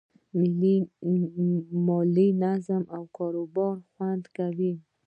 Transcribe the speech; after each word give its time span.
مالي 1.85 2.27
نظم 2.41 2.83
کاروبار 3.15 3.75
خوندي 3.93 4.29
کوي. 4.37 4.73